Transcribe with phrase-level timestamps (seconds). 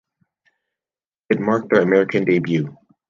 [1.29, 2.75] It marked their American debut.